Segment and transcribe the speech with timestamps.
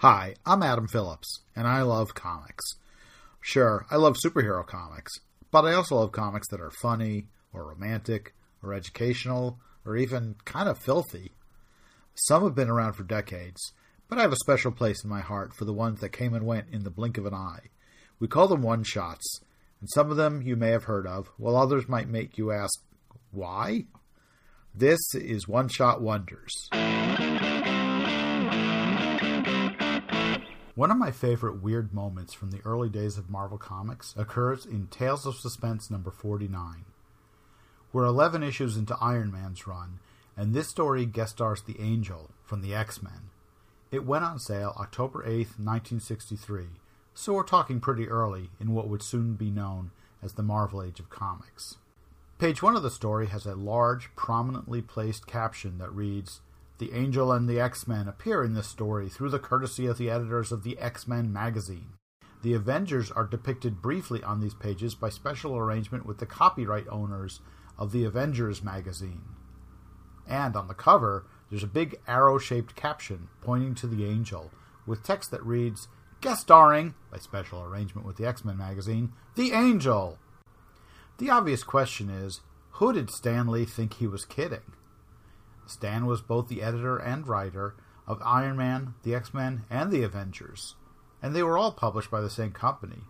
[0.00, 2.76] Hi, I'm Adam Phillips, and I love comics.
[3.42, 5.12] Sure, I love superhero comics,
[5.50, 8.32] but I also love comics that are funny, or romantic,
[8.62, 11.32] or educational, or even kind of filthy.
[12.14, 13.74] Some have been around for decades,
[14.08, 16.46] but I have a special place in my heart for the ones that came and
[16.46, 17.68] went in the blink of an eye.
[18.18, 19.40] We call them one shots,
[19.80, 22.72] and some of them you may have heard of, while others might make you ask,
[23.32, 23.84] why?
[24.74, 26.70] This is One Shot Wonders.
[30.80, 34.86] One of my favorite weird moments from the early days of Marvel Comics occurs in
[34.86, 36.86] Tales of Suspense number 49.
[37.92, 39.98] We're 11 issues into Iron Man's run,
[40.38, 43.28] and this story guest stars the Angel from the X Men.
[43.90, 46.68] It went on sale October 8th, 1963,
[47.12, 49.90] so we're talking pretty early in what would soon be known
[50.22, 51.76] as the Marvel Age of Comics.
[52.38, 56.40] Page 1 of the story has a large, prominently placed caption that reads,
[56.80, 60.08] The Angel and the X Men appear in this story through the courtesy of the
[60.08, 61.92] editors of the X Men magazine.
[62.40, 67.40] The Avengers are depicted briefly on these pages by special arrangement with the copyright owners
[67.76, 69.20] of the Avengers magazine.
[70.26, 74.50] And on the cover, there's a big arrow shaped caption pointing to the angel,
[74.86, 75.86] with text that reads,
[76.22, 80.18] Guest starring, by special arrangement with the X Men magazine, The Angel.
[81.18, 84.62] The obvious question is who did Stan Lee think he was kidding?
[85.70, 87.74] Stan was both the editor and writer
[88.06, 90.74] of Iron Man, the X Men, and the Avengers,
[91.22, 93.04] and they were all published by the same company,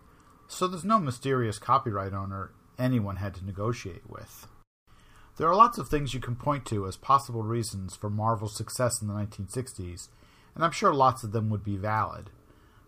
[0.47, 4.47] so there's no mysterious copyright owner anyone had to negotiate with.
[5.37, 9.01] There are lots of things you can point to as possible reasons for Marvel's success
[9.01, 10.09] in the 1960s,
[10.53, 12.29] and I'm sure lots of them would be valid.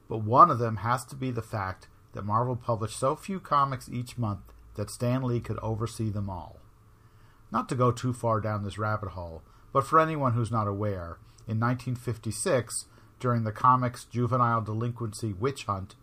[0.09, 3.89] But one of them has to be the fact that Marvel published so few comics
[3.89, 4.41] each month
[4.75, 6.59] that Stan Lee could oversee them all.
[7.51, 9.41] Not to go too far down this rabbit hole,
[9.73, 12.85] but for anyone who's not aware, in 1956,
[13.19, 15.95] during the comics juvenile delinquency witch hunt,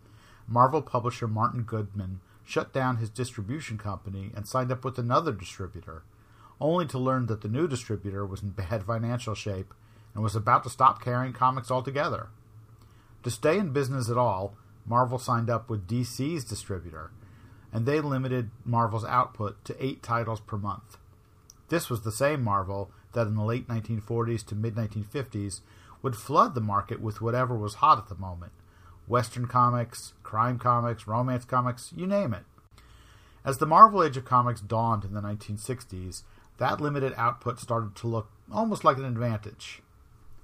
[0.47, 6.03] Marvel publisher Martin Goodman shut down his distribution company and signed up with another distributor,
[6.61, 9.73] only to learn that the new distributor was in bad financial shape
[10.13, 12.29] and was about to stop carrying comics altogether.
[13.23, 17.13] To stay in business at all, Marvel signed up with DC's distributor,
[17.73, 20.97] and they limited Marvel's output to eight titles per month.
[21.69, 25.61] This was the same Marvel that in the late 1940s to mid 1950s
[26.03, 28.53] would flood the market with whatever was hot at the moment
[29.07, 32.45] Western comics, crime comics, romance comics, you name it.
[33.45, 36.23] As the Marvel Age of Comics dawned in the 1960s,
[36.59, 39.83] that limited output started to look almost like an advantage.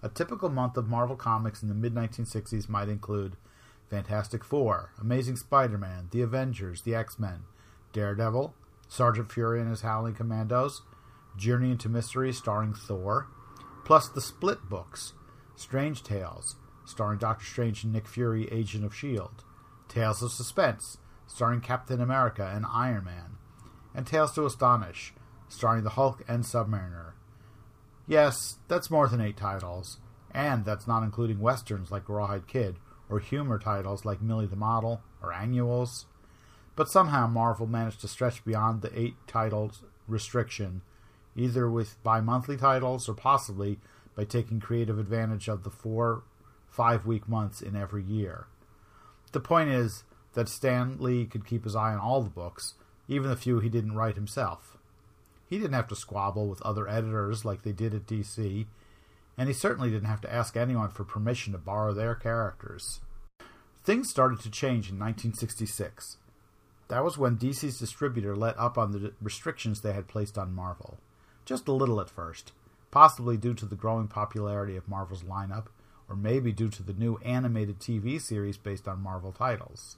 [0.03, 3.37] A typical month of Marvel Comics in the mid 1960s might include
[3.89, 7.43] Fantastic Four, Amazing Spider Man, The Avengers, The X Men,
[7.93, 8.55] Daredevil,
[8.89, 10.83] Sergeant Fury and his Howling Commandos,
[11.37, 13.29] Journey into Mystery starring Thor,
[13.85, 15.13] plus the split books
[15.55, 19.45] Strange Tales, starring Doctor Strange and Nick Fury, Agent of S.H.I.E.L.D.,
[19.89, 23.37] Tales of Suspense, starring Captain America and Iron Man,
[23.95, 25.15] and Tales to Astonish,
[25.49, 27.13] starring the Hulk and Submariner.
[28.07, 29.99] Yes, that's more than eight titles,
[30.31, 32.77] and that's not including westerns like Rawhide Kid
[33.09, 36.07] or humor titles like Millie the Model or Annuals.
[36.75, 40.83] But somehow Marvel managed to stretch beyond the eight titles restriction,
[41.37, 43.79] either with bi monthly titles or possibly
[44.15, 46.23] by taking creative advantage of the four
[46.69, 48.47] five week months in every year.
[49.33, 50.05] The point is
[50.35, 52.75] that Stan Lee could keep his eye on all the books,
[53.09, 54.77] even the few he didn't write himself.
[55.49, 58.67] He didn't have to squabble with other editors like they did at DC,
[59.39, 63.01] and he certainly didn't have to ask anyone for permission to borrow their characters.
[63.85, 66.17] Things started to change in 1966.
[66.89, 70.99] That was when DC's distributor let up on the restrictions they had placed on Marvel.
[71.47, 72.53] Just a little at first,
[72.91, 75.67] possibly due to the growing popularity of Marvel's lineup,
[76.09, 79.97] or maybe due to the new animated TV series based on Marvel titles.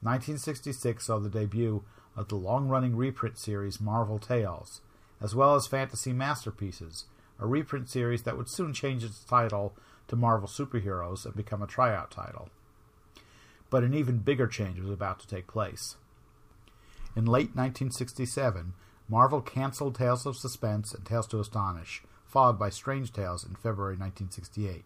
[0.00, 1.82] 1966 saw the debut
[2.16, 4.80] of the long running reprint series Marvel Tales,
[5.20, 7.04] as well as Fantasy Masterpieces,
[7.40, 9.74] a reprint series that would soon change its title
[10.06, 12.48] to Marvel Superheroes and become a tryout title.
[13.70, 15.96] But an even bigger change was about to take place.
[17.16, 18.74] In late 1967,
[19.10, 23.96] Marvel canceled Tales of Suspense and Tales to Astonish, followed by Strange Tales in February
[23.96, 24.84] 1968.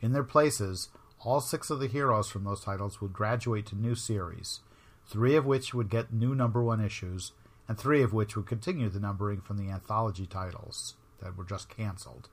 [0.00, 0.88] In their places,
[1.20, 4.60] all six of the heroes from those titles would graduate to new series,
[5.06, 7.32] three of which would get new number one issues,
[7.68, 11.68] and three of which would continue the numbering from the anthology titles that were just
[11.68, 12.30] canceled.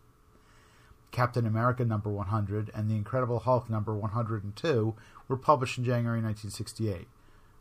[1.11, 4.95] Captain America number 100 and The Incredible Hulk number 102
[5.27, 7.07] were published in January 1968,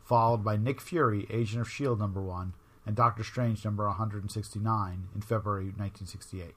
[0.04, 1.98] followed by Nick Fury, Agent of S.H.I.E.L.D.
[2.00, 2.54] number 1,
[2.86, 6.54] and Doctor Strange number 169 in February 1968.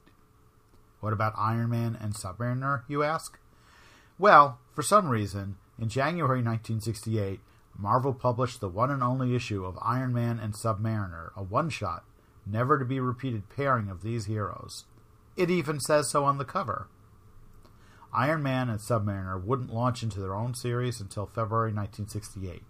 [0.99, 3.37] What about Iron Man and Submariner, you ask?
[4.17, 7.39] Well, for some reason, in January 1968,
[7.77, 12.05] Marvel published the one and only issue of Iron Man and Submariner, a one shot,
[12.45, 14.85] never to be repeated pairing of these heroes.
[15.35, 16.87] It even says so on the cover.
[18.13, 22.63] Iron Man and Submariner wouldn't launch into their own series until February 1968.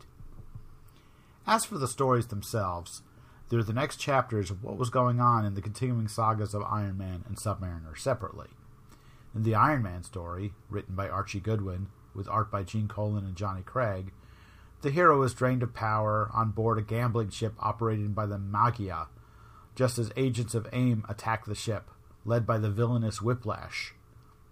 [1.46, 3.04] As for the stories themselves,
[3.50, 6.98] they're the next chapters of what was going on in the continuing sagas of Iron
[6.98, 8.50] Man and Submariner separately.
[9.36, 13.36] In the Iron Man story, written by Archie Goodwin, with art by Gene Colan and
[13.36, 14.12] Johnny Craig,
[14.82, 19.08] the hero is drained of power on board a gambling ship operated by the Maggia,
[19.76, 21.90] just as agents of AIM attack the ship,
[22.24, 23.94] led by the villainous Whiplash.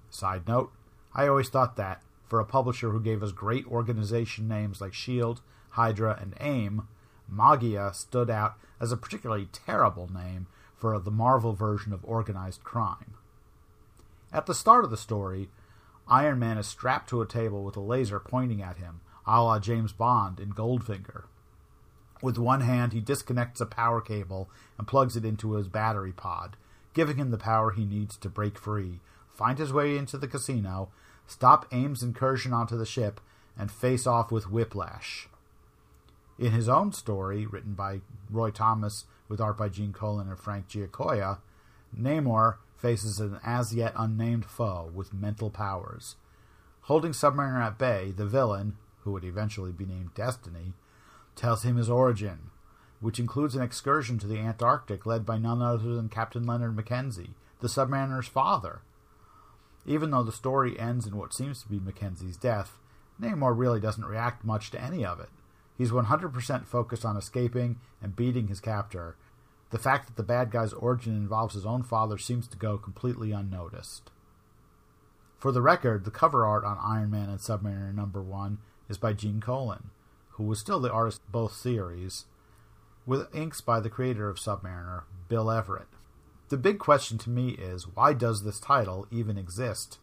[0.09, 0.71] Side note,
[1.13, 5.41] I always thought that, for a publisher who gave us great organization names like S.H.I.E.L.D.,
[5.69, 6.87] Hydra, and AIM,
[7.31, 13.13] Maggia stood out as a particularly terrible name for the Marvel version of organized crime.
[14.31, 15.49] At the start of the story,
[16.07, 19.59] Iron Man is strapped to a table with a laser pointing at him, a la
[19.59, 21.23] James Bond in Goldfinger.
[22.21, 26.57] With one hand, he disconnects a power cable and plugs it into his battery pod,
[26.93, 28.99] giving him the power he needs to break free,
[29.33, 30.89] find his way into the casino,
[31.27, 33.19] stop AIM's incursion onto the ship,
[33.57, 35.27] and face off with Whiplash.
[36.39, 40.67] In his own story, written by Roy Thomas with art by Gene Colan and Frank
[40.67, 41.39] Giacoia,
[41.97, 46.15] Namor faces an as yet unnamed foe with mental powers.
[46.81, 50.73] Holding Submariner at bay, the villain, who would eventually be named Destiny,
[51.35, 52.49] tells him his origin,
[52.99, 57.35] which includes an excursion to the Antarctic led by none other than Captain Leonard Mackenzie,
[57.59, 58.81] the Submariner's father.
[59.85, 62.77] Even though the story ends in what seems to be Mackenzie's death,
[63.21, 65.29] Namor really doesn't react much to any of it.
[65.77, 69.15] He's 100% focused on escaping and beating his captor.
[69.71, 73.31] The fact that the bad guy's origin involves his own father seems to go completely
[73.31, 74.11] unnoticed.
[75.37, 79.13] For the record, the cover art on Iron Man and Submariner number 1 is by
[79.13, 79.89] Gene Colan,
[80.31, 82.25] who was still the artist of both series,
[83.05, 85.87] with inks by the creator of Submariner, Bill Everett.
[86.49, 89.97] The big question to me is why does this title even exist?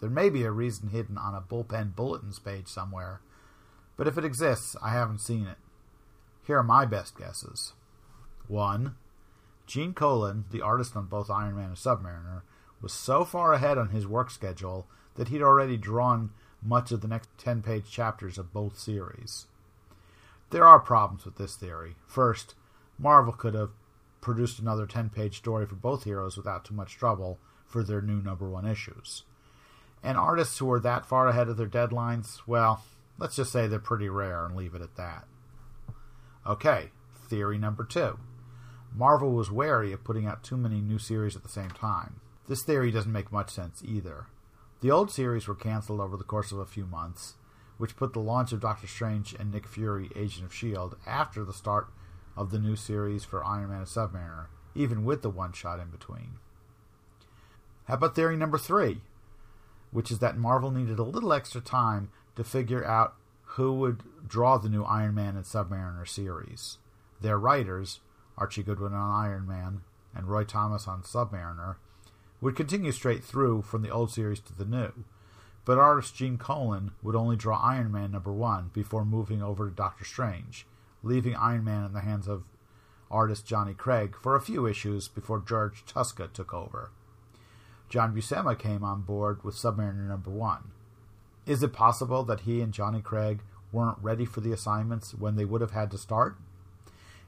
[0.00, 3.20] There may be a reason hidden on a bullpen bulletins page somewhere,
[3.98, 5.58] but if it exists, I haven't seen it.
[6.46, 7.74] Here are my best guesses.
[8.46, 8.94] 1.
[9.66, 12.40] Gene Colan, the artist on both Iron Man and Submariner,
[12.80, 14.86] was so far ahead on his work schedule
[15.16, 16.30] that he'd already drawn
[16.62, 19.46] much of the next 10 page chapters of both series.
[20.50, 21.96] There are problems with this theory.
[22.06, 22.54] First,
[22.98, 23.70] Marvel could have
[24.20, 28.22] produced another 10 page story for both heroes without too much trouble for their new
[28.22, 29.24] number one issues.
[30.02, 32.82] And artists who are that far ahead of their deadlines, well,
[33.18, 35.26] Let's just say they're pretty rare and leave it at that.
[36.46, 36.92] Okay,
[37.28, 38.18] theory number two.
[38.94, 42.20] Marvel was wary of putting out too many new series at the same time.
[42.46, 44.26] This theory doesn't make much sense either.
[44.80, 47.34] The old series were canceled over the course of a few months,
[47.76, 50.96] which put the launch of Doctor Strange and Nick Fury Agent of S.H.I.E.L.D.
[51.06, 51.88] after the start
[52.36, 55.88] of the new series for Iron Man and Submariner, even with the one shot in
[55.88, 56.38] between.
[57.84, 59.02] How about theory number three,
[59.90, 63.16] which is that Marvel needed a little extra time to figure out
[63.56, 66.78] who would draw the new Iron Man and Submariner series.
[67.20, 67.98] Their writers,
[68.38, 69.82] Archie Goodwin on Iron Man
[70.14, 71.76] and Roy Thomas on Submariner,
[72.40, 74.92] would continue straight through from the old series to the new,
[75.64, 79.74] but artist Gene Colan would only draw Iron Man number one before moving over to
[79.74, 80.64] Doctor Strange,
[81.02, 82.44] leaving Iron Man in the hands of
[83.10, 86.90] artist Johnny Craig for a few issues before George Tuska took over.
[87.88, 90.70] John Buscema came on board with Submariner number one.
[91.48, 93.40] Is it possible that he and Johnny Craig
[93.72, 96.36] weren't ready for the assignments when they would have had to start?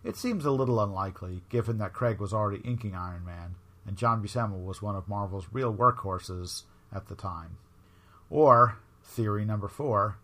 [0.05, 3.55] It seems a little unlikely, given that Craig was already inking Iron Man,
[3.87, 7.57] and John Buscema was one of Marvel's real workhorses at the time.
[8.29, 10.19] Or, theory number four,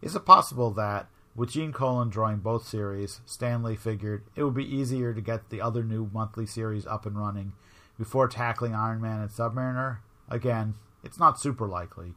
[0.00, 4.54] is it possible that, with Gene Colan drawing both series, Stan Lee figured it would
[4.54, 7.54] be easier to get the other new monthly series up and running
[7.98, 9.98] before tackling Iron Man and Submariner?
[10.28, 12.14] Again, it's not super likely,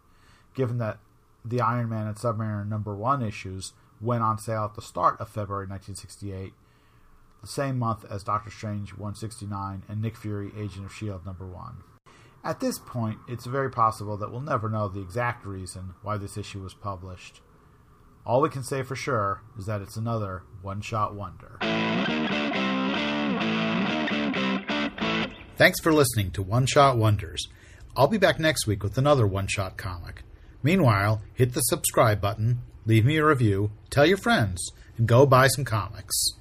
[0.59, 0.99] given that
[1.45, 5.29] the Iron Man and Submariner number one issues went on sale at the start of
[5.29, 6.51] February 1968,
[7.39, 11.25] the same month as Doctor Strange 169 and Nick Fury Agent of S.H.I.E.L.D.
[11.25, 11.77] number one.
[12.43, 16.35] At this point, it's very possible that we'll never know the exact reason why this
[16.35, 17.39] issue was published.
[18.25, 21.57] All we can say for sure is that it's another one shot wonder.
[25.55, 27.47] Thanks for listening to One Shot Wonders.
[27.95, 30.23] I'll be back next week with another one shot comic.
[30.61, 35.47] Meanwhile, hit the subscribe button, leave me a review, tell your friends, and go buy
[35.47, 36.33] some comics.